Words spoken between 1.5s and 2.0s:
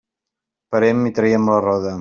la roda.